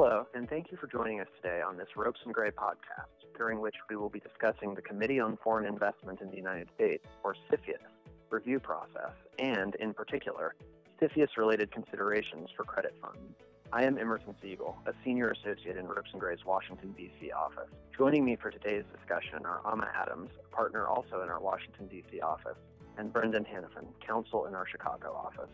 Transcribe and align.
Hello, 0.00 0.28
and 0.32 0.48
thank 0.48 0.70
you 0.70 0.76
for 0.76 0.86
joining 0.86 1.18
us 1.18 1.26
today 1.42 1.60
on 1.60 1.76
this 1.76 1.88
Ropes 1.96 2.20
and 2.24 2.32
Gray 2.32 2.52
podcast, 2.52 3.08
during 3.36 3.60
which 3.60 3.74
we 3.90 3.96
will 3.96 4.08
be 4.08 4.20
discussing 4.20 4.72
the 4.76 4.80
Committee 4.80 5.18
on 5.18 5.36
Foreign 5.42 5.66
Investment 5.66 6.20
in 6.20 6.30
the 6.30 6.36
United 6.36 6.68
States, 6.76 7.04
or 7.24 7.34
CFIUS, 7.50 7.82
review 8.30 8.60
process, 8.60 9.10
and, 9.40 9.74
in 9.74 9.92
particular, 9.92 10.54
CFIUS 11.02 11.36
related 11.36 11.72
considerations 11.72 12.48
for 12.56 12.62
credit 12.62 12.94
funds. 13.02 13.34
I 13.72 13.82
am 13.82 13.98
Emerson 13.98 14.36
Siegel, 14.40 14.76
a 14.86 14.92
senior 15.04 15.30
associate 15.30 15.76
in 15.76 15.88
Ropes 15.88 16.10
and 16.12 16.20
Gray's 16.20 16.44
Washington, 16.46 16.94
D.C. 16.96 17.32
office. 17.32 17.74
Joining 17.96 18.24
me 18.24 18.36
for 18.36 18.52
today's 18.52 18.84
discussion 18.96 19.44
are 19.44 19.60
Amma 19.66 19.90
Adams, 20.00 20.30
a 20.38 20.54
partner 20.54 20.86
also 20.86 21.22
in 21.22 21.28
our 21.28 21.40
Washington, 21.40 21.88
D.C. 21.88 22.20
office, 22.20 22.58
and 22.98 23.12
Brendan 23.12 23.44
Hannafin, 23.44 23.88
counsel 24.06 24.46
in 24.46 24.54
our 24.54 24.64
Chicago 24.64 25.12
office. 25.12 25.50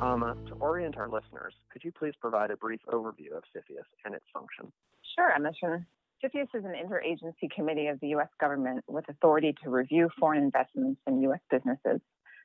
Amma, 0.00 0.36
to 0.48 0.54
orient 0.56 0.98
our 0.98 1.08
listeners, 1.08 1.54
could 1.72 1.82
you 1.82 1.90
please 1.90 2.12
provide 2.20 2.50
a 2.50 2.56
brief 2.56 2.80
overview 2.92 3.34
of 3.34 3.44
CFIUS 3.54 3.86
and 4.04 4.14
its 4.14 4.26
function? 4.32 4.70
Sure, 5.14 5.32
Emerson. 5.32 5.86
CFIUS 6.22 6.48
is 6.54 6.64
an 6.64 6.74
interagency 6.74 7.50
committee 7.50 7.86
of 7.86 7.98
the 8.00 8.08
U.S. 8.08 8.28
government 8.38 8.84
with 8.88 9.08
authority 9.08 9.54
to 9.64 9.70
review 9.70 10.10
foreign 10.18 10.42
investments 10.42 11.00
in 11.06 11.22
U.S. 11.22 11.40
businesses 11.50 12.00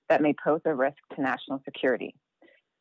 that 0.08 0.22
may 0.22 0.34
pose 0.44 0.62
a 0.66 0.74
risk 0.74 0.98
to 1.16 1.22
national 1.22 1.62
security. 1.66 2.16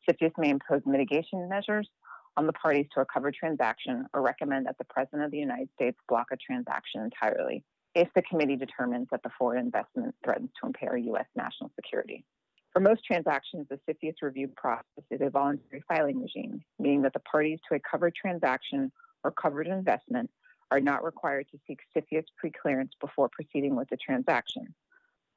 CFIUS 0.09 0.31
may 0.37 0.49
impose 0.49 0.81
mitigation 0.85 1.49
measures 1.49 1.89
on 2.37 2.47
the 2.47 2.53
parties 2.53 2.87
to 2.93 3.01
a 3.01 3.05
covered 3.05 3.33
transaction 3.33 4.05
or 4.13 4.21
recommend 4.21 4.67
that 4.67 4.77
the 4.77 4.85
President 4.85 5.23
of 5.23 5.31
the 5.31 5.37
United 5.37 5.69
States 5.75 5.97
block 6.07 6.27
a 6.31 6.37
transaction 6.37 7.01
entirely 7.01 7.63
if 7.93 8.07
the 8.15 8.21
committee 8.21 8.55
determines 8.55 9.07
that 9.11 9.21
the 9.23 9.31
foreign 9.37 9.65
investment 9.65 10.15
threatens 10.23 10.49
to 10.59 10.67
impair 10.67 10.95
U.S. 10.95 11.25
national 11.35 11.71
security. 11.75 12.23
For 12.71 12.79
most 12.79 13.03
transactions, 13.03 13.67
the 13.69 13.79
CFIUS 13.87 14.21
review 14.21 14.47
process 14.47 15.03
is 15.09 15.19
a 15.21 15.29
voluntary 15.29 15.83
filing 15.89 16.21
regime, 16.21 16.63
meaning 16.79 17.01
that 17.01 17.11
the 17.11 17.19
parties 17.19 17.59
to 17.67 17.75
a 17.75 17.79
covered 17.79 18.15
transaction 18.15 18.91
or 19.25 19.31
covered 19.31 19.67
investment 19.67 20.29
are 20.71 20.79
not 20.79 21.03
required 21.03 21.47
to 21.51 21.59
seek 21.67 21.79
CFIUS 21.95 22.23
preclearance 22.41 22.91
before 23.01 23.27
proceeding 23.27 23.75
with 23.75 23.89
the 23.89 23.97
transaction. 23.97 24.73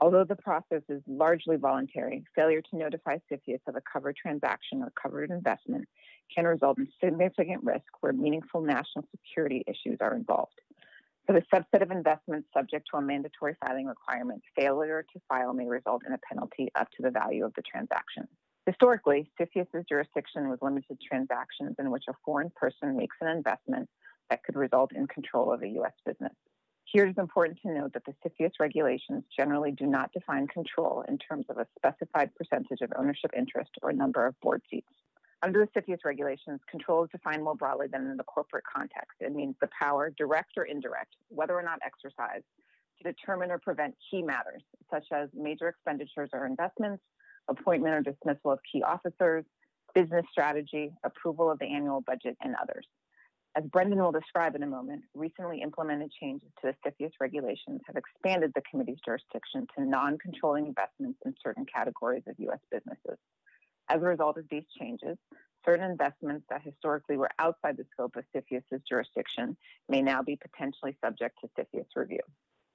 Although 0.01 0.25
the 0.25 0.37
process 0.37 0.83
is 0.89 1.03
largely 1.09 1.57
voluntary, 1.57 2.25
failure 2.37 2.63
to 2.63 2.77
notify 2.77 3.19
CFIUS 3.31 3.61
of 3.67 3.75
a 3.75 3.81
covered 3.81 4.17
transaction 4.17 4.83
or 4.83 4.91
covered 4.91 5.31
investment 5.31 5.89
can 6.33 6.47
result 6.47 6.79
in 6.79 6.89
significant 7.03 7.65
risk 7.65 7.87
where 8.01 8.13
meaningful 8.13 8.61
national 8.61 9.09
security 9.11 9.65
issues 9.67 9.99
are 10.01 10.15
involved. 10.15 10.61
For 11.27 11.33
the 11.33 11.43
subset 11.55 11.81
of 11.81 11.91
investments 11.91 12.49
subject 12.53 12.87
to 12.91 12.99
a 12.99 13.01
mandatory 13.01 13.57
filing 13.65 13.87
requirement, 13.87 14.43
failure 14.55 15.07
to 15.11 15.21
file 15.27 15.55
may 15.55 15.67
result 15.67 16.03
in 16.07 16.13
a 16.13 16.19
penalty 16.19 16.69
up 16.75 16.91
to 16.97 17.03
the 17.03 17.11
value 17.11 17.47
of 17.47 17.55
the 17.55 17.63
transaction. 17.63 18.29
Historically, 18.67 19.31
CFIUS's 19.41 19.87
jurisdiction 19.89 20.51
was 20.51 20.59
limited 20.61 21.01
to 21.01 21.07
transactions 21.09 21.77
in 21.79 21.91
which 21.91 22.05
a 22.09 22.15
foreign 22.27 22.51
person 22.55 22.95
makes 22.95 23.17
an 23.23 23.29
investment 23.29 23.89
that 24.29 24.43
could 24.45 24.55
result 24.55 24.93
in 24.93 25.07
control 25.07 25.51
of 25.51 25.63
a 25.63 25.69
U.S. 25.69 25.95
business. 26.05 26.35
Here 26.85 27.07
it 27.07 27.11
is 27.11 27.19
important 27.19 27.59
to 27.63 27.73
note 27.73 27.95
that 27.95 28.05
the 28.05 28.15
CFIUS 28.23 28.53
regulations 28.61 29.25
generally 29.35 29.73
do 29.73 29.87
not 29.87 30.13
define 30.13 30.47
control 30.47 31.05
in 31.09 31.17
terms 31.17 31.47
of 31.49 31.57
a 31.57 31.67
specified 31.79 32.35
percentage 32.35 32.83
of 32.83 32.93
ownership 32.99 33.31
interest 33.35 33.71
or 33.83 33.95
number 33.95 34.27
of 34.27 34.39
board 34.41 34.61
seats. 34.71 34.93
Under 35.45 35.69
the 35.75 35.79
CFIUS 35.79 36.07
regulations, 36.07 36.59
control 36.71 37.05
is 37.05 37.11
defined 37.11 37.45
more 37.45 37.55
broadly 37.55 37.87
than 37.87 38.11
in 38.11 38.17
the 38.17 38.25
corporate 38.25 38.65
context. 38.65 39.13
It 39.21 39.35
means 39.35 39.55
the 39.61 39.69
power, 39.79 40.11
direct 40.17 40.53
or 40.57 40.65
indirect, 40.65 41.17
whether 41.29 41.53
or 41.53 41.63
not 41.63 41.81
exercised, 41.85 42.47
to 42.97 43.13
determine 43.13 43.51
or 43.51 43.59
prevent 43.59 43.95
key 44.11 44.23
matters, 44.23 44.63
such 44.91 45.05
as 45.13 45.29
major 45.35 45.69
expenditures 45.69 46.31
or 46.33 46.47
investments, 46.47 47.03
appointment 47.49 47.95
or 47.95 48.01
dismissal 48.01 48.53
of 48.53 48.59
key 48.73 48.83
officers, 48.83 49.45
business 49.95 50.25
strategy, 50.33 50.91
approval 51.05 51.51
of 51.51 51.59
the 51.59 51.67
annual 51.67 52.01
budget, 52.01 52.39
and 52.43 52.57
others. 52.63 52.87
As 53.55 53.65
Brendan 53.65 54.03
will 54.03 54.13
describe 54.13 54.57
in 54.57 54.63
a 54.63 54.67
moment, 54.67 55.03
recently 55.15 55.61
implemented 55.61 56.11
changes 56.19 56.49
to 56.63 56.73
the 56.73 56.91
CFIUS 56.91 57.13
regulations 57.21 57.83
have 57.87 57.97
expanded 57.97 58.51
the 58.55 58.63
committee's 58.71 58.99
jurisdiction 59.05 59.67
to 59.77 59.85
non 59.85 60.17
controlling 60.17 60.65
investments 60.69 61.19
in 61.27 61.35
certain 61.45 61.67
categories 61.67 62.23
of 62.27 62.35
U.S. 62.39 62.61
businesses. 62.73 63.19
As 63.89 64.01
a 64.01 64.07
result 64.07 64.39
of 64.39 64.49
these 64.51 64.65
changes, 64.79 65.19
certain 65.65 65.91
investments 65.91 66.47
that 66.49 66.63
historically 66.63 67.17
were 67.17 67.31
outside 67.39 67.77
the 67.77 67.87
scope 67.93 68.17
of 68.17 68.25
CFIUS's 68.35 68.83
jurisdiction 68.89 69.57
may 69.89 70.03
now 70.03 70.23
be 70.23 70.37
potentially 70.37 70.97
subject 71.05 71.39
to 71.41 71.49
CFIUS 71.59 71.87
review. 71.97 72.21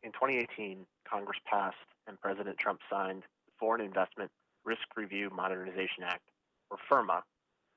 In 0.04 0.12
2018, 0.12 0.86
Congress 1.08 1.40
passed 1.46 1.76
and 2.08 2.20
President 2.22 2.58
Trump 2.58 2.80
signed 2.90 3.24
the 3.46 3.52
Foreign 3.60 3.82
Investment 3.82 4.32
Risk 4.66 4.96
Review 4.96 5.30
Modernization 5.30 6.04
Act, 6.04 6.30
or 6.70 6.78
FIRRMA, 6.90 7.22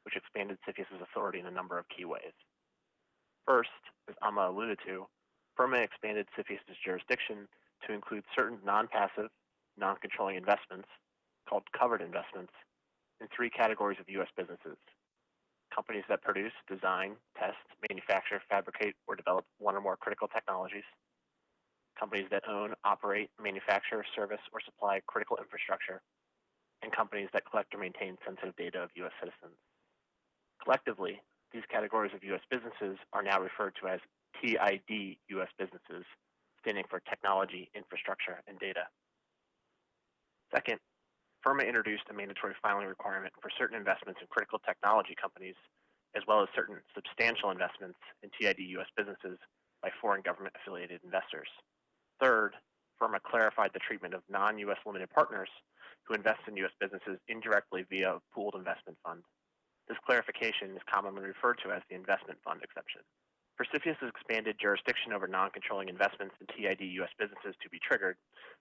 which 0.04 0.16
expanded 0.16 0.58
CFIUS's 0.66 1.00
authority 1.02 1.40
in 1.40 1.46
a 1.46 1.50
number 1.50 1.78
of 1.78 1.88
key 1.88 2.04
ways. 2.04 2.32
First, 3.46 3.70
as 4.08 4.14
Amma 4.22 4.50
alluded 4.50 4.78
to, 4.86 5.06
FIRRMA 5.56 5.78
expanded 5.78 6.26
CFIUS's 6.36 6.76
jurisdiction 6.84 7.48
to 7.86 7.92
include 7.92 8.24
certain 8.34 8.58
non-passive, 8.64 9.30
non-controlling 9.76 10.36
investments 10.36 10.88
called 11.48 11.64
covered 11.76 12.02
investments 12.02 12.52
in 13.22 13.28
three 13.30 13.48
categories 13.48 13.98
of 14.02 14.10
U.S. 14.18 14.28
businesses. 14.36 14.76
Companies 15.72 16.04
that 16.10 16.20
produce, 16.20 16.52
design, 16.68 17.14
test, 17.38 17.56
manufacture, 17.88 18.42
fabricate, 18.50 18.94
or 19.06 19.14
develop 19.16 19.46
one 19.58 19.74
or 19.74 19.80
more 19.80 19.96
critical 19.96 20.28
technologies. 20.28 20.84
Companies 21.98 22.26
that 22.30 22.42
own, 22.50 22.74
operate, 22.84 23.30
manufacture, 23.40 24.04
service, 24.14 24.42
or 24.52 24.60
supply 24.60 25.00
critical 25.06 25.38
infrastructure. 25.38 26.02
And 26.82 26.90
companies 26.90 27.30
that 27.32 27.44
collect 27.48 27.72
or 27.74 27.78
maintain 27.78 28.18
sensitive 28.26 28.56
data 28.56 28.82
of 28.82 28.90
U.S. 28.96 29.14
citizens. 29.22 29.56
Collectively, 30.62 31.22
these 31.54 31.62
categories 31.70 32.12
of 32.14 32.24
U.S. 32.24 32.42
businesses 32.50 32.98
are 33.12 33.22
now 33.22 33.40
referred 33.40 33.74
to 33.80 33.88
as 33.88 34.00
TID 34.42 35.16
U.S. 35.30 35.48
businesses, 35.56 36.04
standing 36.60 36.84
for 36.90 37.00
Technology, 37.08 37.70
Infrastructure, 37.74 38.42
and 38.48 38.58
Data. 38.58 38.90
Second, 40.52 40.80
FIRRMA 41.42 41.66
introduced 41.66 42.06
a 42.10 42.14
mandatory 42.14 42.54
filing 42.62 42.86
requirement 42.86 43.32
for 43.42 43.50
certain 43.58 43.76
investments 43.76 44.20
in 44.22 44.28
critical 44.30 44.60
technology 44.62 45.14
companies, 45.20 45.58
as 46.14 46.22
well 46.26 46.42
as 46.42 46.48
certain 46.54 46.78
substantial 46.94 47.50
investments 47.50 47.98
in 48.22 48.30
TID 48.30 48.62
U.S. 48.78 48.86
businesses 48.96 49.38
by 49.82 49.90
foreign 50.00 50.22
government 50.22 50.54
affiliated 50.54 51.00
investors. 51.02 51.50
Third, 52.22 52.54
FIRRMA 52.98 53.18
clarified 53.26 53.70
the 53.74 53.82
treatment 53.82 54.14
of 54.14 54.22
non 54.30 54.58
U.S. 54.70 54.78
limited 54.86 55.10
partners 55.10 55.50
who 56.06 56.14
invest 56.14 56.46
in 56.46 56.56
U.S. 56.62 56.74
businesses 56.78 57.18
indirectly 57.26 57.84
via 57.90 58.14
a 58.14 58.22
pooled 58.34 58.54
investment 58.54 58.98
fund. 59.02 59.22
This 59.88 59.98
clarification 60.06 60.78
is 60.78 60.86
commonly 60.86 61.22
referred 61.26 61.58
to 61.66 61.74
as 61.74 61.82
the 61.90 61.98
investment 61.98 62.38
fund 62.46 62.62
exception. 62.62 63.02
For 63.58 63.66
has 63.66 63.96
expanded 64.08 64.56
jurisdiction 64.58 65.12
over 65.12 65.26
non-controlling 65.26 65.88
investments 65.88 66.34
in 66.40 66.46
TID 66.50 66.80
U.S. 67.02 67.10
businesses 67.18 67.54
to 67.62 67.68
be 67.68 67.78
triggered, 67.82 68.16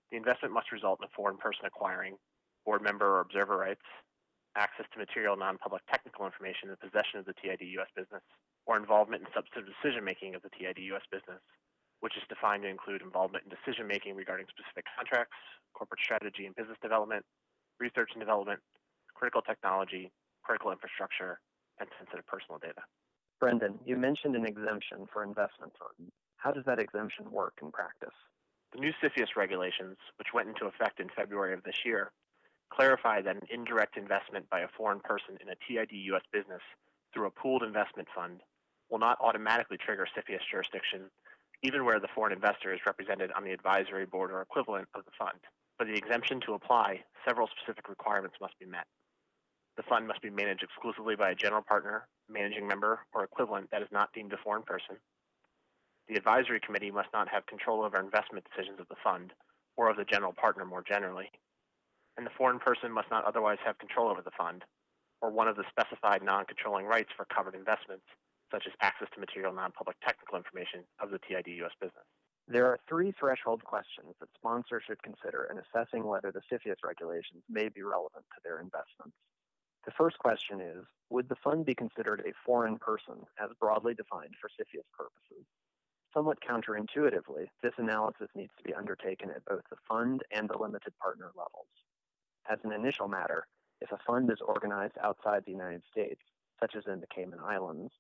the 0.10 0.18
investment 0.18 0.54
must 0.54 0.72
result 0.72 1.00
in 1.00 1.06
a 1.06 1.16
foreign 1.16 1.38
person 1.38 1.66
acquiring 1.66 2.18
board 2.66 2.82
member 2.82 3.18
or 3.18 3.22
observer 3.22 3.58
rights, 3.58 3.86
access 4.56 4.86
to 4.92 5.00
material 5.00 5.38
non-public 5.38 5.82
technical 5.88 6.26
information 6.26 6.70
in 6.70 6.76
the 6.76 6.84
possession 6.84 7.20
of 7.20 7.26
the 7.26 7.34
TID 7.40 7.62
U.S. 7.80 7.88
business, 7.96 8.24
or 8.66 8.78
involvement 8.78 9.24
in 9.24 9.28
substantive 9.34 9.72
decision-making 9.74 10.36
of 10.36 10.42
the 10.42 10.52
TID 10.52 10.78
U.S. 10.94 11.04
business, 11.12 11.42
which 12.02 12.18
is 12.18 12.24
defined 12.28 12.64
to 12.64 12.70
include 12.70 13.02
involvement 13.02 13.46
in 13.46 13.50
decision-making 13.50 14.16
regarding 14.16 14.46
specific 14.52 14.86
contracts, 14.96 15.38
corporate 15.74 16.02
strategy 16.04 16.46
and 16.46 16.56
business 16.56 16.78
development, 16.82 17.24
research 17.80 18.12
and 18.14 18.20
development, 18.20 18.60
critical 19.16 19.42
technology, 19.42 20.12
critical 20.44 20.72
infrastructure, 20.72 21.40
and 21.80 21.88
sensitive 21.98 22.26
personal 22.28 22.60
data. 22.60 22.82
Brendan, 23.40 23.80
you 23.86 23.98
mentioned 23.98 24.36
an 24.36 24.46
exemption 24.46 25.08
for 25.12 25.24
investment 25.24 25.74
funds. 25.80 26.12
How 26.38 26.52
does 26.52 26.66
that 26.66 26.80
exemption 26.80 27.30
work 27.32 27.54
in 27.62 27.72
practice? 27.72 28.14
The 28.74 28.80
new 28.80 28.92
CFIUS 29.02 29.36
regulations, 29.36 29.98
which 30.18 30.34
went 30.34 30.50
into 30.50 30.66
effect 30.66 31.00
in 31.00 31.10
February 31.16 31.54
of 31.54 31.64
this 31.64 31.86
year, 31.86 32.12
clarify 32.72 33.22
that 33.22 33.36
an 33.36 33.48
indirect 33.52 33.98
investment 33.98 34.50
by 34.50 34.62
a 34.62 34.68
foreign 34.78 35.00
person 35.00 35.38
in 35.42 35.50
a 35.50 35.60
TID 35.68 35.92
U.S. 35.92 36.24
business 36.32 36.62
through 37.14 37.28
a 37.28 37.32
pooled 37.32 37.64
investment 37.64 38.08
fund 38.16 38.42
will 38.90 39.00
not 39.00 39.20
automatically 39.22 39.78
trigger 39.78 40.08
CFIUS 40.16 40.42
jurisdiction, 40.50 41.10
even 41.64 41.86
where 41.86 42.00
the 42.00 42.08
foreign 42.14 42.34
investor 42.34 42.74
is 42.74 42.80
represented 42.86 43.32
on 43.36 43.44
the 43.44 43.52
advisory 43.52 44.06
board 44.06 44.32
or 44.32 44.42
equivalent 44.42 44.88
of 44.96 45.06
the 45.06 45.12
fund. 45.18 45.40
For 45.78 45.86
the 45.86 45.96
exemption 45.96 46.42
to 46.42 46.54
apply, 46.54 47.04
several 47.28 47.48
specific 47.48 47.90
requirements 47.90 48.38
must 48.42 48.58
be 48.60 48.66
met. 48.66 48.86
The 49.78 49.84
fund 49.84 50.08
must 50.08 50.22
be 50.22 50.30
managed 50.30 50.64
exclusively 50.64 51.16
by 51.16 51.32
a 51.32 51.36
general 51.36 51.62
partner, 51.62 52.08
managing 52.30 52.68
member, 52.68 53.00
or 53.14 53.24
equivalent 53.24 53.72
that 53.72 53.82
is 53.82 53.88
not 53.92 54.14
deemed 54.14 54.34
a 54.34 54.38
foreign 54.38 54.64
person. 54.64 54.98
The 56.08 56.16
advisory 56.16 56.60
committee 56.60 56.92
must 56.92 57.10
not 57.14 57.30
have 57.30 57.46
control 57.46 57.84
over 57.84 58.00
investment 58.00 58.46
decisions 58.46 58.80
of 58.80 58.88
the 58.90 59.00
fund 59.04 59.34
or 59.78 59.90
of 59.90 59.98
the 59.98 60.06
general 60.06 60.34
partner 60.34 60.66
more 60.66 60.84
generally. 60.84 61.32
And 62.18 62.26
the 62.26 62.38
foreign 62.38 62.60
person 62.60 62.92
must 62.92 63.10
not 63.10 63.26
otherwise 63.26 63.58
have 63.66 63.78
control 63.80 64.10
over 64.10 64.22
the 64.22 64.36
fund 64.38 64.64
or 65.22 65.30
one 65.30 65.48
of 65.48 65.56
the 65.56 65.64
specified 65.70 66.24
non 66.24 66.46
controlling 66.46 66.86
rights 66.86 67.10
for 67.16 67.26
covered 67.26 67.56
investments, 67.56 68.06
such 68.52 68.66
as 68.68 68.74
access 68.82 69.08
to 69.14 69.20
material 69.20 69.54
non 69.54 69.72
public 69.72 69.98
technical 70.02 70.38
information 70.38 70.84
of 71.00 71.12
the 71.12 71.20
TID 71.20 71.48
US 71.64 71.72
business. 71.80 72.06
There 72.48 72.66
are 72.66 72.80
three 72.90 73.14
threshold 73.18 73.64
questions 73.64 74.16
that 74.20 74.34
sponsors 74.36 74.84
should 74.86 75.02
consider 75.04 75.48
in 75.52 75.60
assessing 75.62 76.04
whether 76.04 76.32
the 76.32 76.42
CFIUS 76.52 76.84
regulations 76.84 77.44
may 77.48 77.70
be 77.70 77.84
relevant 77.84 78.26
to 78.34 78.42
their 78.44 78.60
investments. 78.60 79.16
The 79.86 79.92
first 79.98 80.18
question 80.20 80.60
is 80.60 80.84
Would 81.10 81.30
the 81.30 81.40
fund 81.44 81.66
be 81.66 81.76
considered 81.76 82.22
a 82.26 82.34
foreign 82.46 82.78
person 82.78 83.26
as 83.40 83.52
broadly 83.60 83.94
defined 83.94 84.36
for 84.42 84.50
CFIUS 84.50 84.90
purposes? 84.98 85.46
Somewhat 86.14 86.42
counterintuitively, 86.42 87.48
this 87.64 87.74
analysis 87.78 88.28
needs 88.36 88.52
to 88.58 88.64
be 88.64 88.74
undertaken 88.74 89.30
at 89.30 89.46
both 89.46 89.64
the 89.70 89.78
fund 89.88 90.24
and 90.32 90.50
the 90.50 90.58
limited 90.58 90.94
partner 91.00 91.32
levels. 91.38 91.70
As 92.50 92.60
an 92.64 92.72
initial 92.72 93.08
matter, 93.08 93.46
if 93.82 93.92
a 93.92 94.00
fund 94.06 94.32
is 94.32 94.42
organized 94.42 94.98
outside 95.02 95.44
the 95.46 95.52
United 95.52 95.84
States, 95.92 96.22
such 96.60 96.76
as 96.76 96.86
in 96.88 97.00
the 97.00 97.08
Cayman 97.08 97.40
Islands, 97.40 97.94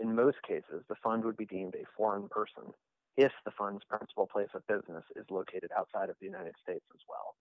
in 0.00 0.14
most 0.14 0.42
cases 0.42 0.84
the 0.88 0.96
fund 1.02 1.24
would 1.24 1.36
be 1.36 1.46
deemed 1.46 1.74
a 1.74 1.84
foreign 1.96 2.28
person 2.28 2.72
if 3.16 3.32
the 3.44 3.50
fund's 3.50 3.84
principal 3.84 4.26
place 4.26 4.50
of 4.54 4.66
business 4.66 5.04
is 5.16 5.26
located 5.30 5.70
outside 5.76 6.08
of 6.08 6.16
the 6.20 6.26
United 6.26 6.54
States 6.62 6.84
as 6.94 7.00
well. 7.08 7.34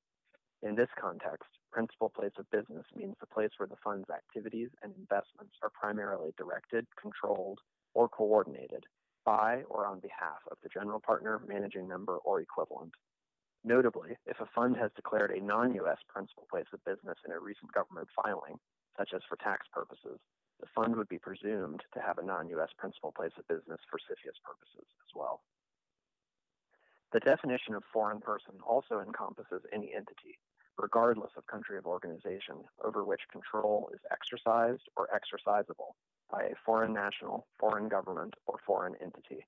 In 0.63 0.75
this 0.75 0.89
context, 1.00 1.50
principal 1.71 2.09
place 2.09 2.33
of 2.39 2.50
business 2.50 2.86
means 2.95 3.15
the 3.19 3.27
place 3.27 3.51
where 3.57 3.68
the 3.68 3.77
fund's 3.83 4.10
activities 4.10 4.69
and 4.81 4.92
investments 4.98 5.53
are 5.62 5.69
primarily 5.69 6.33
directed, 6.38 6.88
controlled, 7.00 7.60
or 7.94 8.10
coordinated 8.10 8.86
by 9.24 9.62
or 9.69 9.86
on 9.86 10.00
behalf 10.00 10.39
of 10.50 10.57
the 10.63 10.69
general 10.69 11.00
partner, 11.00 11.42
managing 11.48 11.88
member, 11.88 12.18
or 12.18 12.42
equivalent. 12.42 12.94
Notably, 13.67 14.15
if 14.25 14.39
a 14.39 14.47
fund 14.55 14.77
has 14.77 14.91
declared 14.95 15.31
a 15.31 15.43
non 15.43 15.75
US 15.75 15.99
principal 16.07 16.47
place 16.49 16.71
of 16.71 16.85
business 16.85 17.17
in 17.25 17.33
a 17.33 17.39
recent 17.39 17.69
government 17.73 18.07
filing, 18.15 18.55
such 18.97 19.11
as 19.13 19.21
for 19.27 19.35
tax 19.35 19.67
purposes, 19.73 20.21
the 20.61 20.71
fund 20.73 20.95
would 20.95 21.09
be 21.09 21.19
presumed 21.19 21.83
to 21.93 21.99
have 21.99 22.17
a 22.17 22.23
non 22.23 22.47
US 22.47 22.69
principal 22.77 23.11
place 23.11 23.33
of 23.37 23.45
business 23.49 23.81
for 23.91 23.99
CFIUS 23.99 24.39
purposes 24.41 24.87
as 24.87 25.11
well. 25.13 25.41
The 27.11 27.19
definition 27.19 27.75
of 27.75 27.83
foreign 27.91 28.21
person 28.21 28.53
also 28.65 29.01
encompasses 29.01 29.63
any 29.73 29.93
entity, 29.93 30.39
regardless 30.77 31.31
of 31.35 31.45
country 31.47 31.77
of 31.77 31.85
organization, 31.85 32.63
over 32.85 33.03
which 33.03 33.27
control 33.29 33.91
is 33.93 33.99
exercised 34.09 34.87
or 34.95 35.09
exercisable 35.11 35.99
by 36.31 36.43
a 36.43 36.55
foreign 36.65 36.93
national, 36.93 37.47
foreign 37.59 37.89
government, 37.89 38.33
or 38.45 38.59
foreign 38.65 38.95
entity. 39.01 39.45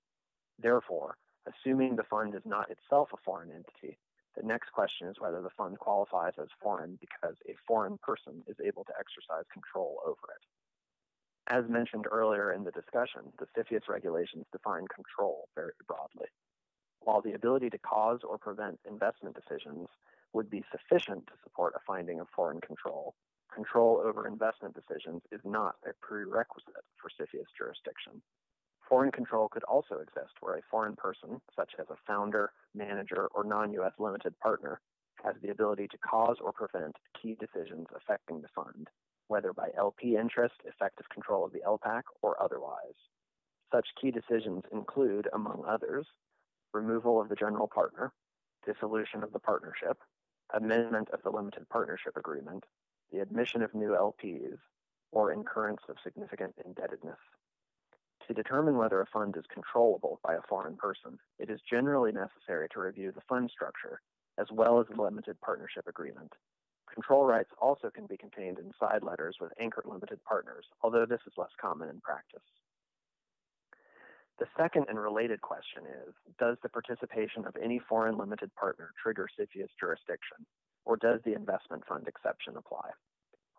Therefore, 0.61 1.15
assuming 1.47 1.95
the 1.95 2.03
fund 2.03 2.35
is 2.35 2.43
not 2.43 2.69
itself 2.69 3.11
a 3.13 3.17
foreign 3.23 3.51
entity, 3.51 3.97
the 4.39 4.47
next 4.47 4.71
question 4.71 5.07
is 5.07 5.17
whether 5.19 5.41
the 5.41 5.49
fund 5.57 5.77
qualifies 5.79 6.31
as 6.41 6.47
foreign 6.63 6.97
because 7.01 7.35
a 7.49 7.55
foreign 7.67 7.97
person 7.97 8.41
is 8.47 8.55
able 8.65 8.85
to 8.85 8.93
exercise 8.97 9.43
control 9.51 9.99
over 10.05 10.31
it. 10.31 10.43
As 11.51 11.69
mentioned 11.69 12.05
earlier 12.09 12.53
in 12.53 12.63
the 12.63 12.71
discussion, 12.71 13.33
the 13.37 13.47
CFIUS 13.51 13.89
regulations 13.89 14.45
define 14.53 14.85
control 14.87 15.49
very 15.55 15.73
broadly. 15.87 16.27
While 17.01 17.21
the 17.21 17.33
ability 17.33 17.69
to 17.71 17.77
cause 17.79 18.19
or 18.23 18.37
prevent 18.37 18.79
investment 18.87 19.35
decisions 19.35 19.89
would 20.31 20.49
be 20.49 20.63
sufficient 20.71 21.27
to 21.27 21.33
support 21.43 21.73
a 21.75 21.83
finding 21.85 22.21
of 22.21 22.27
foreign 22.33 22.61
control, 22.61 23.15
control 23.53 24.01
over 24.05 24.25
investment 24.25 24.73
decisions 24.73 25.21
is 25.33 25.41
not 25.43 25.75
a 25.83 25.91
prerequisite 25.99 26.85
for 26.95 27.09
CFIUS 27.09 27.51
jurisdiction. 27.57 28.21
Foreign 28.87 29.11
control 29.11 29.49
could 29.49 29.63
also 29.63 29.95
exist 29.95 30.39
where 30.39 30.55
a 30.55 30.69
foreign 30.71 30.95
person, 30.95 31.41
such 31.55 31.73
as 31.77 31.87
a 31.89 31.97
founder, 32.07 32.51
manager, 32.73 33.27
or 33.33 33.43
non 33.43 33.73
US 33.73 33.93
limited 33.99 34.37
partner, 34.39 34.79
has 35.23 35.35
the 35.41 35.49
ability 35.49 35.87
to 35.89 35.97
cause 35.97 36.37
or 36.41 36.51
prevent 36.51 36.95
key 37.21 37.35
decisions 37.39 37.87
affecting 37.95 38.41
the 38.41 38.47
fund, 38.55 38.87
whether 39.27 39.53
by 39.53 39.69
LP 39.77 40.15
interest, 40.15 40.55
effective 40.65 41.07
control 41.09 41.45
of 41.45 41.51
the 41.51 41.61
LPAC, 41.65 42.03
or 42.21 42.41
otherwise. 42.41 42.95
Such 43.71 43.87
key 44.01 44.11
decisions 44.11 44.63
include, 44.71 45.27
among 45.33 45.63
others, 45.67 46.07
removal 46.73 47.21
of 47.21 47.29
the 47.29 47.35
general 47.35 47.67
partner, 47.67 48.11
dissolution 48.65 49.23
of 49.23 49.31
the 49.31 49.39
partnership, 49.39 49.97
amendment 50.53 51.09
of 51.11 51.21
the 51.23 51.29
limited 51.29 51.67
partnership 51.69 52.17
agreement, 52.17 52.63
the 53.11 53.19
admission 53.19 53.61
of 53.61 53.73
new 53.73 53.89
LPs, 53.89 54.57
or 55.11 55.31
incurrence 55.31 55.81
of 55.89 55.97
significant 56.03 56.55
indebtedness. 56.65 57.17
To 58.29 58.35
determine 58.35 58.77
whether 58.77 59.01
a 59.01 59.07
fund 59.07 59.35
is 59.37 59.45
controllable 59.51 60.19
by 60.23 60.35
a 60.35 60.47
foreign 60.47 60.77
person, 60.77 61.17
it 61.39 61.49
is 61.49 61.59
generally 61.67 62.11
necessary 62.11 62.69
to 62.69 62.79
review 62.79 63.11
the 63.11 63.25
fund 63.27 63.49
structure 63.49 64.01
as 64.37 64.45
well 64.51 64.79
as 64.79 64.85
the 64.85 65.01
limited 65.01 65.41
partnership 65.41 65.87
agreement. 65.87 66.31
Control 66.93 67.25
rights 67.25 67.49
also 67.59 67.89
can 67.89 68.05
be 68.05 68.17
contained 68.17 68.59
in 68.59 68.71
side 68.79 69.01
letters 69.01 69.37
with 69.41 69.51
anchored 69.59 69.87
limited 69.87 70.23
partners, 70.25 70.65
although 70.83 71.07
this 71.07 71.21
is 71.25 71.33
less 71.37 71.49
common 71.59 71.89
in 71.89 71.99
practice. 72.01 72.45
The 74.37 74.45
second 74.55 74.85
and 74.89 74.99
related 74.99 75.41
question 75.41 75.85
is 76.05 76.13
Does 76.37 76.57
the 76.61 76.69
participation 76.69 77.47
of 77.47 77.57
any 77.57 77.79
foreign 77.89 78.15
limited 78.15 78.53
partner 78.53 78.91
trigger 79.01 79.27
CFIUS 79.39 79.69
jurisdiction, 79.79 80.45
or 80.85 80.97
does 80.97 81.19
the 81.25 81.33
investment 81.33 81.83
fund 81.87 82.07
exception 82.07 82.57
apply? 82.57 82.91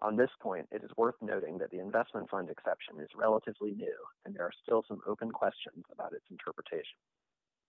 On 0.02 0.16
this 0.16 0.30
point, 0.40 0.66
it 0.72 0.82
is 0.82 0.90
worth 0.96 1.16
noting 1.20 1.58
that 1.58 1.70
the 1.70 1.78
investment 1.78 2.30
fund 2.30 2.48
exception 2.48 3.00
is 3.00 3.10
relatively 3.14 3.72
new, 3.72 3.96
and 4.24 4.34
there 4.34 4.44
are 4.44 4.62
still 4.62 4.82
some 4.88 5.02
open 5.06 5.30
questions 5.30 5.84
about 5.92 6.14
its 6.14 6.24
interpretation. 6.30 6.96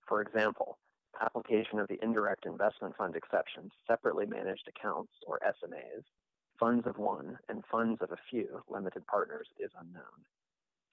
For 0.08 0.22
example, 0.22 0.78
application 1.20 1.78
of 1.80 1.90
the 1.90 2.00
indirect 2.02 2.46
investment 2.46 2.96
fund 2.96 3.16
exception 3.16 3.64
to 3.64 3.76
separately 3.86 4.26
managed 4.26 4.68
accounts, 4.68 5.12
or 5.28 5.40
SMAs, 5.46 6.04
funds 6.58 6.88
of 6.88 6.98
one, 6.98 7.38
and 7.50 7.66
funds 7.70 8.02
of 8.02 8.12
a 8.12 8.24
few 8.30 8.64
limited 8.70 9.06
partners 9.08 9.48
is 9.60 9.72
unknown. 9.80 10.24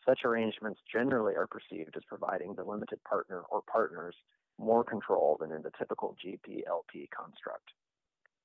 Such 0.05 0.25
arrangements 0.25 0.81
generally 0.91 1.37
are 1.37 1.47
perceived 1.47 1.97
as 1.97 2.03
providing 2.09 2.55
the 2.55 2.65
limited 2.65 3.03
partner 3.05 3.43
or 3.51 3.63
partners 3.63 4.17
more 4.59 4.83
control 4.83 5.37
than 5.39 5.53
in 5.53 5.63
the 5.63 5.71
typical 5.79 6.17
GP-LP 6.25 7.09
construct. 7.17 7.71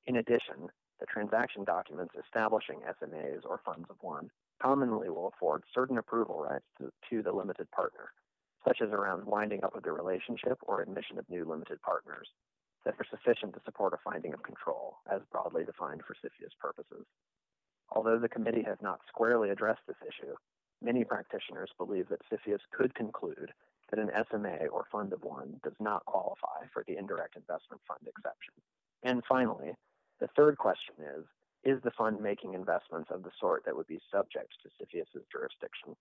In 0.05 0.17
addition, 0.17 0.69
the 1.03 1.07
transaction 1.07 1.65
documents 1.65 2.15
establishing 2.15 2.79
SMAs 2.87 3.43
or 3.43 3.59
funds 3.65 3.87
of 3.89 3.97
one 3.99 4.31
commonly 4.61 5.09
will 5.09 5.33
afford 5.35 5.63
certain 5.75 5.97
approval 5.97 6.39
rights 6.39 6.63
to, 6.77 6.89
to 7.09 7.21
the 7.21 7.31
limited 7.31 7.69
partner, 7.71 8.13
such 8.65 8.79
as 8.81 8.89
around 8.89 9.25
winding 9.25 9.61
up 9.65 9.75
of 9.75 9.83
the 9.83 9.91
relationship 9.91 10.57
or 10.63 10.81
admission 10.81 11.19
of 11.19 11.29
new 11.29 11.43
limited 11.43 11.81
partners, 11.81 12.29
that 12.85 12.95
are 12.97 13.05
sufficient 13.11 13.53
to 13.53 13.61
support 13.65 13.93
a 13.93 13.97
finding 14.01 14.33
of 14.33 14.41
control, 14.43 14.95
as 15.11 15.19
broadly 15.29 15.65
defined 15.65 16.01
for 16.07 16.15
CFIUS 16.15 16.55
purposes. 16.57 17.05
Although 17.91 18.19
the 18.19 18.29
committee 18.29 18.63
has 18.63 18.77
not 18.81 19.01
squarely 19.09 19.49
addressed 19.49 19.81
this 19.85 19.99
issue, 20.07 20.33
Many 20.83 21.05
practitioners 21.05 21.71
believe 21.77 22.09
that 22.09 22.19
CFIUS 22.29 22.59
could 22.73 22.93
conclude 22.93 23.53
that 23.89 23.99
an 23.99 24.11
SMA 24.29 24.67
or 24.67 24.85
fund 24.91 25.13
of 25.13 25.23
one 25.23 25.61
does 25.63 25.75
not 25.79 26.05
qualify 26.05 26.67
for 26.73 26.83
the 26.85 26.97
indirect 26.97 27.37
investment 27.37 27.81
fund 27.87 28.01
exception. 28.05 28.53
And 29.01 29.23
finally, 29.27 29.75
the 30.23 30.31
third 30.39 30.57
question 30.57 30.95
is 31.03 31.27
Is 31.67 31.83
the 31.83 31.91
fund 31.91 32.23
making 32.23 32.53
investments 32.53 33.11
of 33.11 33.23
the 33.23 33.35
sort 33.41 33.65
that 33.65 33.75
would 33.75 33.91
be 33.91 33.99
subject 34.07 34.55
to 34.63 34.71
CFIUS's 34.79 35.27
jurisdiction? 35.29 35.99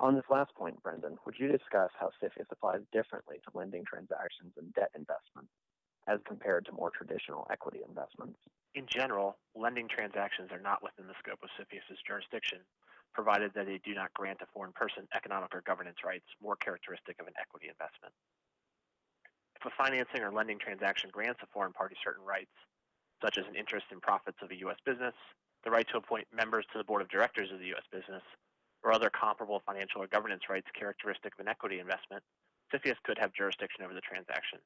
On 0.00 0.16
this 0.16 0.26
last 0.28 0.50
point, 0.58 0.82
Brendan, 0.82 1.18
would 1.24 1.38
you 1.38 1.46
discuss 1.46 1.90
how 1.94 2.10
CFIUS 2.18 2.50
applies 2.50 2.82
differently 2.90 3.38
to 3.46 3.56
lending 3.56 3.84
transactions 3.86 4.58
and 4.58 4.74
debt 4.74 4.90
investments 4.98 5.54
as 6.08 6.18
compared 6.26 6.66
to 6.66 6.72
more 6.72 6.90
traditional 6.90 7.46
equity 7.46 7.78
investments? 7.86 8.42
In 8.74 8.90
general, 8.90 9.38
lending 9.54 9.86
transactions 9.86 10.50
are 10.50 10.58
not 10.58 10.82
within 10.82 11.06
the 11.06 11.14
scope 11.22 11.38
of 11.38 11.54
CFIUS's 11.54 12.02
jurisdiction, 12.02 12.66
provided 13.14 13.54
that 13.54 13.66
they 13.66 13.78
do 13.86 13.94
not 13.94 14.10
grant 14.18 14.42
a 14.42 14.50
foreign 14.50 14.74
person 14.74 15.06
economic 15.14 15.54
or 15.54 15.62
governance 15.62 16.02
rights 16.02 16.26
more 16.42 16.56
characteristic 16.56 17.22
of 17.22 17.28
an 17.30 17.38
equity 17.38 17.70
investment. 17.70 18.14
If 19.54 19.62
a 19.62 19.70
financing 19.78 20.26
or 20.26 20.34
lending 20.34 20.58
transaction 20.58 21.10
grants 21.12 21.38
a 21.42 21.52
foreign 21.54 21.72
party 21.72 21.94
certain 22.02 22.24
rights, 22.26 22.54
such 23.22 23.38
as 23.38 23.44
an 23.46 23.54
interest 23.54 23.86
in 23.92 24.00
profits 24.00 24.38
of 24.42 24.50
a 24.50 24.58
U.S. 24.66 24.76
business, 24.84 25.14
the 25.64 25.70
right 25.70 25.86
to 25.88 25.98
appoint 25.98 26.26
members 26.32 26.64
to 26.72 26.78
the 26.78 26.84
board 26.84 27.02
of 27.02 27.08
directors 27.08 27.52
of 27.52 27.58
the 27.60 27.66
U.S. 27.76 27.84
business, 27.92 28.22
or 28.82 28.92
other 28.92 29.10
comparable 29.10 29.62
financial 29.66 30.02
or 30.02 30.06
governance 30.06 30.48
rights 30.48 30.68
characteristic 30.78 31.34
of 31.34 31.40
an 31.40 31.48
equity 31.48 31.80
investment, 31.80 32.22
CFIUS 32.72 32.96
could 33.04 33.18
have 33.18 33.32
jurisdiction 33.34 33.84
over 33.84 33.92
the 33.92 34.00
transaction. 34.00 34.58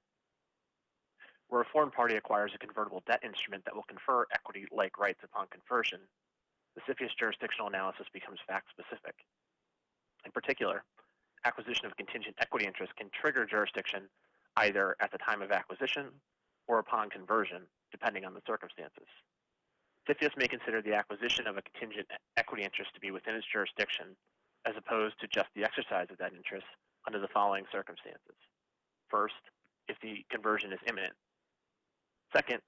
Where 1.48 1.62
a 1.62 1.72
foreign 1.72 1.90
party 1.90 2.16
acquires 2.16 2.52
a 2.54 2.58
convertible 2.58 3.02
debt 3.06 3.20
instrument 3.24 3.64
that 3.64 3.74
will 3.74 3.88
confer 3.88 4.26
equity 4.32 4.66
like 4.70 4.98
rights 4.98 5.20
upon 5.24 5.46
conversion, 5.48 6.00
the 6.74 6.82
CFIUS 6.86 7.18
jurisdictional 7.18 7.68
analysis 7.68 8.06
becomes 8.12 8.38
fact 8.46 8.70
specific. 8.70 9.14
In 10.24 10.32
particular, 10.32 10.84
acquisition 11.44 11.86
of 11.86 11.96
contingent 11.96 12.36
equity 12.40 12.66
interest 12.66 12.94
can 12.96 13.10
trigger 13.10 13.44
jurisdiction 13.44 14.08
either 14.56 14.96
at 15.00 15.10
the 15.10 15.18
time 15.18 15.42
of 15.42 15.50
acquisition 15.50 16.06
or 16.66 16.78
upon 16.78 17.10
conversion, 17.10 17.62
depending 17.90 18.24
on 18.24 18.34
the 18.34 18.42
circumstances. 18.46 19.08
CFIUS 20.08 20.36
may 20.36 20.48
consider 20.48 20.82
the 20.82 20.94
acquisition 20.94 21.46
of 21.46 21.56
a 21.56 21.62
contingent 21.62 22.08
equity 22.36 22.62
interest 22.62 22.92
to 22.94 23.00
be 23.00 23.10
within 23.10 23.34
its 23.34 23.46
jurisdiction, 23.50 24.16
as 24.66 24.74
opposed 24.76 25.18
to 25.20 25.26
just 25.28 25.48
the 25.54 25.64
exercise 25.64 26.08
of 26.10 26.18
that 26.18 26.32
interest 26.32 26.66
under 27.06 27.18
the 27.18 27.28
following 27.28 27.64
circumstances. 27.72 28.36
First, 29.08 29.40
if 29.88 29.96
the 30.00 30.24
conversion 30.30 30.72
is 30.72 30.80
imminent. 30.88 31.12
Second, 32.32 32.60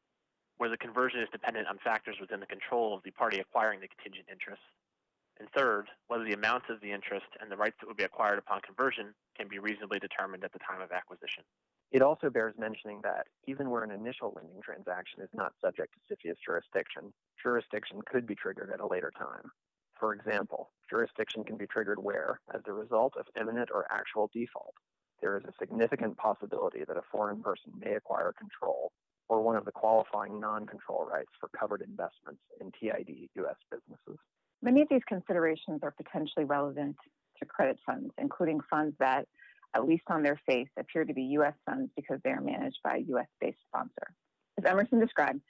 where 0.59 0.71
the 0.71 0.77
conversion 0.77 1.21
is 1.21 1.29
dependent 1.33 1.69
on 1.69 1.79
factors 1.79 2.17
within 2.21 2.41
the 2.41 2.47
control 2.47 2.95
of 2.95 3.03
the 3.03 3.11
party 3.11 3.41
acquiring 3.41 3.81
the 3.81 3.89
contingent 3.89 4.27
interest. 4.31 4.63
And 5.39 5.49
third, 5.53 5.89
whether 6.09 6.25
the 6.25 6.33
amount 6.33 6.65
of 6.71 6.81
the 6.81 6.93
interest 6.93 7.27
and 7.41 7.51
the 7.51 7.57
rights 7.57 7.77
that 7.81 7.87
would 7.87 7.99
be 7.99 8.05
acquired 8.05 8.39
upon 8.39 8.61
conversion 8.63 9.13
can 9.37 9.49
be 9.49 9.59
reasonably 9.59 9.99
determined 9.99 10.45
at 10.45 10.53
the 10.53 10.65
time 10.65 10.81
of 10.81 10.93
acquisition. 10.93 11.45
It 11.93 12.03
also 12.03 12.31
bears 12.31 12.55
mentioning 12.59 13.01
that 13.05 13.27
even 13.47 13.71
where 13.71 13.85
an 13.85 13.91
initial 13.91 14.33
lending 14.35 14.61
transaction 14.63 15.23
is 15.23 15.31
not 15.33 15.53
subject 15.61 15.95
to 15.95 16.15
CFIUS 16.15 16.37
jurisdiction, 16.45 17.13
jurisdiction 17.43 18.01
could 18.05 18.27
be 18.27 18.35
triggered 18.35 18.71
at 18.73 18.81
a 18.81 18.87
later 18.87 19.13
time. 19.17 19.51
For 19.99 20.13
example, 20.13 20.71
jurisdiction 20.91 21.45
can 21.45 21.57
be 21.57 21.67
triggered 21.67 22.03
where, 22.03 22.41
as 22.55 22.61
the 22.65 22.73
result 22.73 23.15
of 23.17 23.27
imminent 23.41 23.71
or 23.73 23.87
actual 23.91 24.31
default, 24.35 24.75
there 25.23 25.37
is 25.37 25.45
a 25.45 25.53
significant 25.59 26.17
possibility 26.19 26.85
that 26.87 26.97
a 26.97 27.03
foreign 27.11 27.43
person 27.43 27.73
may 27.79 27.95
acquire 27.95 28.33
control 28.33 28.93
or 29.29 29.41
one 29.41 29.57
of 29.57 29.65
the 29.65 29.73
qualifying 29.73 30.39
non 30.39 30.67
control 30.67 31.07
rights 31.11 31.31
for 31.41 31.49
covered 31.59 31.83
investments 31.83 32.43
in 32.61 32.71
TID 32.73 33.29
U.S. 33.37 33.57
businesses. 33.71 34.21
Many 34.63 34.83
of 34.83 34.89
these 34.89 35.03
considerations 35.09 35.81
are 35.83 35.91
potentially 35.91 36.45
relevant 36.45 36.97
to 37.39 37.45
credit 37.45 37.79
funds, 37.85 38.13
including 38.19 38.61
funds 38.71 38.95
that, 38.99 39.27
at 39.75 39.87
least 39.87 40.05
on 40.09 40.23
their 40.23 40.41
face, 40.47 40.69
appear 40.79 41.05
to 41.05 41.15
be 41.15 41.23
U.S. 41.23 41.55
funds 41.65 41.91
because 41.97 42.21
they 42.25 42.31
are 42.31 42.41
managed 42.41 42.79
by 42.83 42.97
a 42.97 43.05
U.S. 43.09 43.29
based 43.41 43.59
sponsor. 43.69 44.15
As 44.59 44.65
Emerson 44.65 45.01
described, 45.01 45.41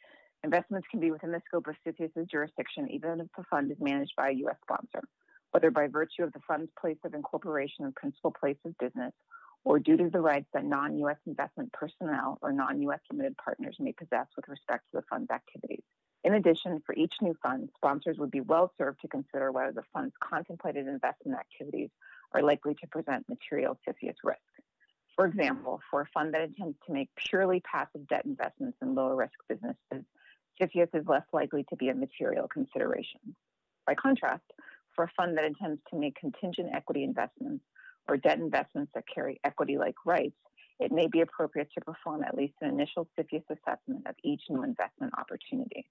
investments 0.42 0.88
can 0.90 1.00
be 1.00 1.10
within 1.10 1.32
the 1.32 1.42
scope 1.46 1.66
of 1.68 1.76
CFIUS's 1.86 2.28
jurisdiction 2.30 2.88
even 2.90 3.20
if 3.20 3.28
the 3.36 3.44
fund 3.50 3.70
is 3.70 3.78
managed 3.80 4.14
by 4.16 4.30
a 4.30 4.34
U.S. 4.34 4.56
sponsor, 4.62 5.06
whether 5.52 5.70
by 5.70 5.86
virtue 5.86 6.22
of 6.22 6.32
the 6.32 6.40
fund's 6.46 6.70
place 6.80 6.98
of 7.04 7.14
incorporation 7.14 7.84
and 7.84 7.94
principal 7.94 8.32
place 8.32 8.58
of 8.64 8.76
business 8.78 9.12
or 9.64 9.80
due 9.80 9.96
to 9.96 10.08
the 10.08 10.20
rights 10.20 10.46
that 10.54 10.64
non 10.64 10.96
U.S. 10.98 11.18
investment 11.26 11.72
personnel 11.72 12.38
or 12.40 12.52
non 12.52 12.80
U.S. 12.82 13.00
limited 13.10 13.36
partners 13.36 13.76
may 13.80 13.92
possess 13.92 14.26
with 14.36 14.48
respect 14.48 14.84
to 14.90 14.98
the 14.98 15.04
fund's 15.10 15.30
activities. 15.30 15.82
In 16.22 16.34
addition, 16.34 16.82
for 16.86 16.94
each 16.94 17.14
new 17.20 17.34
fund, 17.42 17.68
sponsors 17.76 18.18
would 18.18 18.30
be 18.30 18.40
well 18.40 18.72
served 18.78 19.00
to 19.02 19.08
consider 19.08 19.52
whether 19.52 19.72
the 19.72 19.82
fund's 19.92 20.14
contemplated 20.22 20.86
investment 20.86 21.38
activities 21.38 21.90
are 22.32 22.42
likely 22.42 22.74
to 22.74 22.86
present 22.88 23.28
material 23.28 23.78
CFIUS 23.86 24.16
risk. 24.24 24.40
For 25.14 25.26
example, 25.26 25.80
for 25.90 26.02
a 26.02 26.08
fund 26.12 26.34
that 26.34 26.42
intends 26.42 26.76
to 26.86 26.92
make 26.92 27.08
purely 27.16 27.60
passive 27.60 28.06
debt 28.08 28.26
investments 28.26 28.76
in 28.82 28.94
lower 28.94 29.16
risk 29.16 29.34
businesses, 29.48 30.04
CFIUS 30.60 30.94
is 30.94 31.06
less 31.06 31.24
likely 31.32 31.64
to 31.70 31.76
be 31.76 31.88
a 31.88 31.94
material 31.94 32.48
consideration. 32.48 33.20
By 33.86 33.94
contrast, 33.94 34.44
for 34.94 35.04
a 35.04 35.10
fund 35.16 35.36
that 35.36 35.44
intends 35.44 35.80
to 35.90 35.98
make 35.98 36.16
contingent 36.16 36.70
equity 36.74 37.04
investments 37.04 37.64
or 38.08 38.16
debt 38.16 38.38
investments 38.38 38.92
that 38.94 39.04
carry 39.12 39.40
equity 39.44 39.78
like 39.78 39.94
rights, 40.04 40.36
it 40.78 40.92
may 40.92 41.06
be 41.06 41.20
appropriate 41.20 41.68
to 41.74 41.84
perform 41.84 42.22
at 42.22 42.34
least 42.34 42.54
an 42.60 42.68
initial 42.68 43.08
CFIUS 43.18 43.44
assessment 43.50 44.06
of 44.06 44.14
each 44.22 44.42
new 44.50 44.62
investment 44.62 45.12
opportunity. 45.18 45.86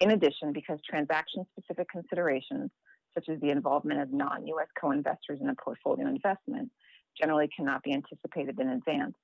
In 0.00 0.12
addition, 0.12 0.52
because 0.52 0.78
transaction 0.88 1.44
specific 1.52 1.88
considerations, 1.90 2.70
such 3.14 3.28
as 3.28 3.40
the 3.40 3.50
involvement 3.50 4.00
of 4.00 4.12
non 4.12 4.46
US 4.46 4.68
co 4.80 4.90
investors 4.90 5.40
in 5.40 5.48
a 5.48 5.54
portfolio 5.54 6.06
investment, 6.06 6.70
generally 7.20 7.48
cannot 7.54 7.82
be 7.82 7.92
anticipated 7.92 8.58
in 8.60 8.68
advance, 8.68 9.14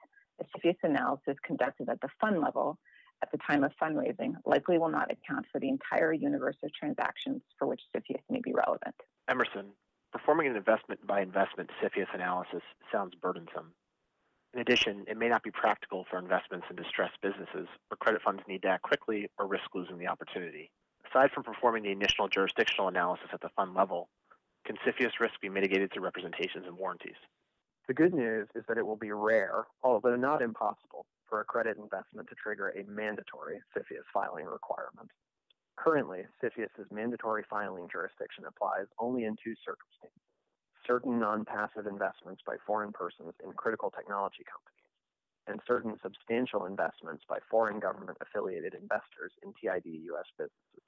a 0.41 0.45
CFIUS 0.45 0.77
analysis 0.83 1.37
conducted 1.45 1.89
at 1.89 2.01
the 2.01 2.09
fund 2.21 2.41
level 2.41 2.79
at 3.23 3.31
the 3.31 3.39
time 3.39 3.65
of 3.65 3.73
fundraising 3.81 4.35
likely 4.45 4.79
will 4.79 4.89
not 4.89 5.11
account 5.11 5.47
for 5.51 5.61
the 5.61 5.69
entire 5.69 6.13
universe 6.13 6.57
of 6.63 6.73
transactions 6.75 7.43
for 7.59 7.67
which 7.67 7.81
CFIUS 7.95 8.23
may 8.29 8.41
be 8.43 8.53
relevant. 8.53 8.95
Emerson, 9.29 9.67
performing 10.13 10.49
an 10.49 10.57
investment 10.57 11.07
by 11.07 11.21
investment 11.21 11.71
CFIUS 11.83 12.13
analysis 12.15 12.63
sounds 12.93 13.15
burdensome. 13.15 13.73
In 14.53 14.61
addition, 14.61 15.05
it 15.09 15.17
may 15.17 15.29
not 15.29 15.43
be 15.43 15.51
practical 15.51 16.07
for 16.09 16.19
investments 16.19 16.67
in 16.71 16.77
distressed 16.77 17.17
businesses 17.23 17.67
where 17.89 17.99
credit 17.99 18.23
funds 18.23 18.43
need 18.47 18.63
to 18.63 18.69
act 18.69 18.83
quickly 18.83 19.29
or 19.39 19.49
risk 19.49 19.65
losing 19.75 19.99
the 19.99 20.07
opportunity. 20.07 20.71
Aside 21.09 21.31
from 21.33 21.45
performing 21.45 21.83
the 21.83 21.93
initial 21.93 22.29
jurisdictional 22.29 22.89
analysis 22.89 23.29
at 23.33 23.41
the 23.41 23.51
fund 23.51 23.75
level, 23.75 24.09
can 24.65 24.77
CFIUS 24.79 25.21
risk 25.21 25.41
be 25.41 25.49
mitigated 25.49 25.93
through 25.93 26.05
representations 26.05 26.67
and 26.67 26.77
warranties? 26.77 27.19
The 27.87 27.95
good 27.95 28.15
news 28.15 28.49
is 28.55 28.65
that 28.67 28.79
it 28.79 28.87
will 28.87 28.97
be 28.97 29.13
rare, 29.13 29.67
although 29.83 30.17
not 30.17 30.43
impossible, 30.43 31.07
for 31.29 31.41
a 31.41 31.45
credit 31.45 31.77
investment 31.77 32.29
to 32.29 32.35
trigger 32.35 32.71
a 32.71 32.85
mandatory 32.85 33.61
CFIUS 33.77 34.05
filing 34.13 34.47
requirement. 34.47 35.11
Currently, 35.77 36.25
CFIUS's 36.43 36.91
mandatory 36.91 37.45
filing 37.51 37.89
jurisdiction 37.91 38.45
applies 38.47 38.87
only 38.99 39.25
in 39.25 39.37
two 39.43 39.55
circumstances 39.65 40.23
certain 40.87 41.19
non 41.19 41.45
passive 41.45 41.87
investments 41.87 42.43
by 42.47 42.57
foreign 42.67 42.93
persons 42.93 43.33
in 43.45 43.53
critical 43.53 43.91
technology 43.91 44.45
companies, 44.45 44.93
and 45.47 45.61
certain 45.67 45.97
substantial 46.03 46.67
investments 46.67 47.25
by 47.29 47.39
foreign 47.51 47.81
government 47.81 48.19
affiliated 48.21 48.75
investors 48.75 49.33
in 49.43 49.53
TID 49.61 49.87
U.S. 50.13 50.29
businesses. 50.39 50.85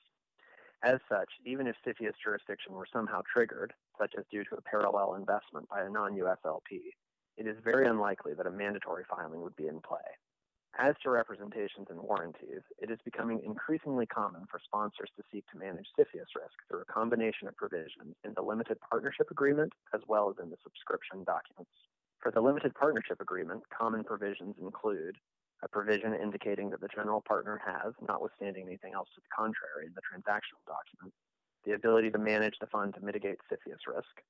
As 0.82 1.00
such, 1.08 1.30
even 1.44 1.66
if 1.66 1.76
CFIUS 1.86 2.14
jurisdiction 2.22 2.74
were 2.74 2.86
somehow 2.92 3.22
triggered, 3.32 3.72
such 3.98 4.14
as 4.18 4.24
due 4.30 4.44
to 4.44 4.56
a 4.56 4.62
parallel 4.62 5.14
investment 5.14 5.68
by 5.68 5.82
a 5.82 5.90
non 5.90 6.14
US 6.16 6.38
LP, 6.44 6.94
it 7.36 7.46
is 7.46 7.56
very 7.64 7.86
unlikely 7.86 8.34
that 8.34 8.46
a 8.46 8.50
mandatory 8.50 9.04
filing 9.08 9.42
would 9.42 9.56
be 9.56 9.66
in 9.68 9.80
play. 9.80 10.04
As 10.78 10.94
to 11.02 11.10
representations 11.10 11.86
and 11.88 11.98
warranties, 11.98 12.60
it 12.78 12.90
is 12.90 12.98
becoming 13.02 13.40
increasingly 13.42 14.04
common 14.04 14.44
for 14.50 14.60
sponsors 14.62 15.08
to 15.16 15.24
seek 15.32 15.46
to 15.48 15.58
manage 15.58 15.88
CFIUS 15.98 16.36
risk 16.36 16.56
through 16.68 16.82
a 16.82 16.92
combination 16.92 17.48
of 17.48 17.56
provisions 17.56 18.14
in 18.24 18.34
the 18.34 18.42
limited 18.42 18.78
partnership 18.90 19.30
agreement 19.30 19.72
as 19.94 20.02
well 20.06 20.28
as 20.28 20.36
in 20.42 20.50
the 20.50 20.58
subscription 20.62 21.24
documents. 21.24 21.72
For 22.20 22.30
the 22.30 22.42
limited 22.42 22.74
partnership 22.74 23.22
agreement, 23.22 23.62
common 23.70 24.04
provisions 24.04 24.56
include 24.60 25.16
a 25.62 25.68
provision 25.68 26.14
indicating 26.14 26.70
that 26.70 26.80
the 26.80 26.88
general 26.94 27.22
partner 27.26 27.60
has, 27.64 27.92
notwithstanding 28.06 28.66
anything 28.66 28.92
else 28.94 29.08
to 29.14 29.20
the 29.20 29.34
contrary 29.34 29.86
in 29.86 29.94
the 29.94 30.02
transactional 30.04 30.62
document, 30.66 31.12
the 31.64 31.72
ability 31.72 32.10
to 32.10 32.18
manage 32.18 32.54
the 32.60 32.66
fund 32.66 32.94
to 32.94 33.00
mitigate 33.00 33.38
CFIUS 33.50 33.86
risk, 33.88 34.22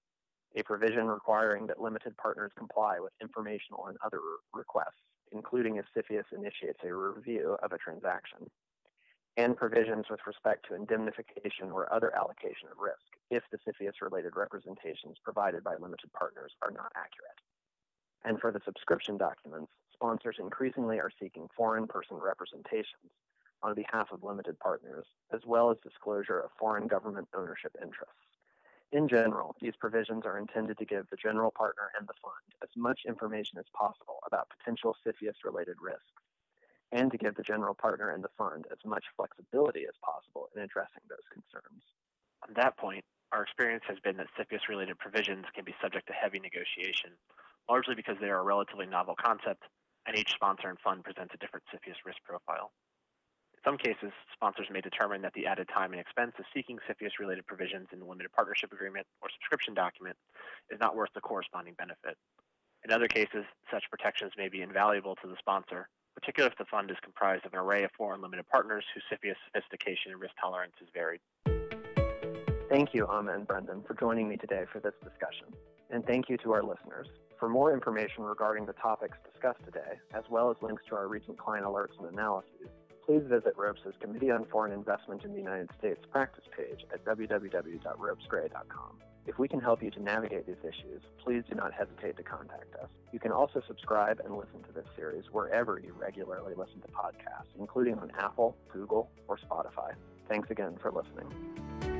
a 0.56 0.62
provision 0.62 1.06
requiring 1.06 1.66
that 1.66 1.80
limited 1.80 2.16
partners 2.16 2.52
comply 2.56 2.98
with 3.00 3.12
informational 3.20 3.86
and 3.88 3.96
other 4.04 4.20
requests 4.54 5.02
including 5.32 5.76
if 5.76 5.86
CFIUS 5.96 6.24
initiates 6.32 6.78
a 6.84 6.92
review 6.92 7.56
of 7.62 7.72
a 7.72 7.78
transaction, 7.78 8.50
and 9.36 9.56
provisions 9.56 10.06
with 10.08 10.20
respect 10.26 10.66
to 10.68 10.74
indemnification 10.74 11.70
or 11.70 11.92
other 11.92 12.14
allocation 12.16 12.68
of 12.70 12.78
risk 12.78 13.04
if 13.30 13.42
the 13.50 13.58
CFIUS 13.58 14.00
related 14.00 14.36
representations 14.36 15.16
provided 15.22 15.62
by 15.62 15.74
limited 15.74 16.10
partners 16.12 16.52
are 16.62 16.70
not 16.70 16.92
accurate. 16.96 17.40
And 18.24 18.40
for 18.40 18.50
the 18.50 18.60
subscription 18.64 19.18
documents, 19.18 19.70
sponsors 19.96 20.36
increasingly 20.38 20.98
are 21.00 21.10
seeking 21.20 21.48
foreign 21.56 21.86
person 21.86 22.16
representations 22.16 23.10
on 23.62 23.74
behalf 23.74 24.08
of 24.12 24.22
limited 24.22 24.58
partners, 24.60 25.06
as 25.32 25.40
well 25.46 25.70
as 25.70 25.78
disclosure 25.82 26.38
of 26.38 26.50
foreign 26.58 26.86
government 26.86 27.26
ownership 27.34 27.74
interests. 27.82 28.14
In 28.92 29.08
general, 29.08 29.56
these 29.60 29.74
provisions 29.74 30.24
are 30.26 30.38
intended 30.38 30.78
to 30.78 30.84
give 30.84 31.08
the 31.10 31.16
general 31.16 31.50
partner 31.50 31.90
and 31.98 32.06
the 32.06 32.14
fund 32.22 32.54
as 32.62 32.68
much 32.76 33.00
information 33.08 33.58
as 33.58 33.64
possible 33.74 34.20
about 34.26 34.48
potential 34.58 34.94
CFIUS 35.04 35.42
related 35.44 35.76
risks, 35.82 36.22
and 36.92 37.10
to 37.10 37.18
give 37.18 37.34
the 37.34 37.42
general 37.42 37.74
partner 37.74 38.10
and 38.10 38.22
the 38.22 38.30
fund 38.38 38.66
as 38.70 38.78
much 38.84 39.04
flexibility 39.16 39.84
as 39.88 39.96
possible 40.04 40.48
in 40.54 40.62
addressing 40.62 41.02
those 41.08 41.26
concerns. 41.32 41.82
On 42.46 42.54
that 42.54 42.76
point, 42.76 43.04
our 43.32 43.42
experience 43.42 43.82
has 43.88 43.98
been 43.98 44.18
that 44.18 44.28
CFIUS 44.38 44.68
related 44.68 44.98
provisions 44.98 45.46
can 45.54 45.64
be 45.64 45.74
subject 45.82 46.06
to 46.06 46.12
heavy 46.12 46.38
negotiation, 46.38 47.10
largely 47.68 47.96
because 47.96 48.16
they 48.20 48.30
are 48.30 48.38
a 48.38 48.44
relatively 48.44 48.86
novel 48.86 49.16
concept, 49.18 49.64
and 50.06 50.16
each 50.16 50.32
sponsor 50.32 50.68
and 50.68 50.78
fund 50.80 51.04
presents 51.04 51.34
a 51.34 51.38
different 51.38 51.64
CFIUS 51.72 52.04
risk 52.04 52.18
profile 52.24 52.72
In 53.54 53.60
some 53.64 53.78
cases, 53.78 54.12
sponsors 54.32 54.68
may 54.70 54.80
determine 54.80 55.22
that 55.22 55.32
the 55.34 55.46
added 55.46 55.68
time 55.68 55.92
and 55.92 56.00
expense 56.00 56.32
of 56.38 56.44
seeking 56.54 56.78
CFIUS 56.88 57.18
related 57.18 57.46
provisions 57.46 57.88
in 57.92 57.98
the 57.98 58.06
limited 58.06 58.32
partnership 58.32 58.72
agreement 58.72 59.06
or 59.20 59.28
subscription 59.30 59.74
document 59.74 60.16
is 60.70 60.78
not 60.80 60.96
worth 60.96 61.10
the 61.14 61.20
corresponding 61.20 61.74
benefit. 61.74 62.16
In 62.84 62.92
other 62.92 63.08
cases, 63.08 63.44
such 63.70 63.84
protections 63.90 64.32
may 64.38 64.48
be 64.48 64.62
invaluable 64.62 65.16
to 65.16 65.26
the 65.26 65.36
sponsor, 65.38 65.88
particularly 66.14 66.52
if 66.52 66.58
the 66.58 66.70
fund 66.70 66.90
is 66.90 66.96
comprised 67.02 67.44
of 67.44 67.52
an 67.52 67.58
array 67.58 67.82
of 67.82 67.90
foreign 67.98 68.22
limited 68.22 68.46
partners 68.48 68.84
whose 68.94 69.02
CFIUS 69.10 69.36
sophistication 69.46 70.12
and 70.12 70.20
risk 70.20 70.34
tolerance 70.40 70.74
is 70.80 70.88
varied. 70.94 71.20
Thank 72.68 72.94
you, 72.94 73.06
Amma 73.10 73.34
and 73.34 73.46
Brendan, 73.46 73.82
for 73.86 73.94
joining 73.94 74.28
me 74.28 74.36
today 74.36 74.64
for 74.72 74.80
this 74.80 74.94
discussion. 75.02 75.46
And 75.90 76.04
thank 76.04 76.28
you 76.28 76.36
to 76.38 76.52
our 76.52 76.62
listeners. 76.62 77.06
For 77.38 77.48
more 77.50 77.72
information 77.74 78.24
regarding 78.24 78.64
the 78.64 78.72
topics 78.72 79.18
discussed 79.30 79.62
today, 79.64 79.98
as 80.14 80.24
well 80.30 80.50
as 80.50 80.56
links 80.62 80.82
to 80.88 80.96
our 80.96 81.06
recent 81.06 81.38
client 81.38 81.66
alerts 81.66 81.98
and 81.98 82.08
analyses, 82.08 82.68
please 83.04 83.22
visit 83.28 83.54
ROPES's 83.56 83.94
Committee 84.00 84.30
on 84.30 84.46
Foreign 84.46 84.72
Investment 84.72 85.22
in 85.22 85.32
the 85.32 85.38
United 85.38 85.68
States 85.78 86.00
practice 86.10 86.44
page 86.56 86.86
at 86.92 87.04
www.ropesgray.com. 87.04 88.98
If 89.26 89.38
we 89.38 89.48
can 89.48 89.60
help 89.60 89.82
you 89.82 89.90
to 89.90 90.02
navigate 90.02 90.46
these 90.46 90.56
issues, 90.62 91.02
please 91.22 91.42
do 91.48 91.56
not 91.56 91.74
hesitate 91.74 92.16
to 92.16 92.22
contact 92.22 92.74
us. 92.76 92.88
You 93.12 93.18
can 93.18 93.32
also 93.32 93.60
subscribe 93.66 94.20
and 94.24 94.36
listen 94.36 94.62
to 94.62 94.72
this 94.72 94.86
series 94.96 95.24
wherever 95.30 95.78
you 95.78 95.94
regularly 95.98 96.54
listen 96.56 96.80
to 96.80 96.88
podcasts, 96.88 97.52
including 97.58 97.98
on 97.98 98.12
Apple, 98.18 98.56
Google, 98.72 99.10
or 99.28 99.36
Spotify. 99.36 99.92
Thanks 100.28 100.50
again 100.50 100.78
for 100.80 100.90
listening. 100.90 101.95